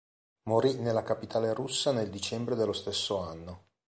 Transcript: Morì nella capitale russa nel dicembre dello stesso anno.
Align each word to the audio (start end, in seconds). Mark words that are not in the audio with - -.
Morì 0.49 0.79
nella 0.79 1.03
capitale 1.03 1.53
russa 1.53 1.91
nel 1.91 2.09
dicembre 2.09 2.55
dello 2.55 2.73
stesso 2.73 3.19
anno. 3.19 3.65